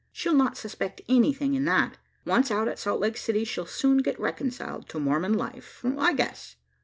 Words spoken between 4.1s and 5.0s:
reconciled to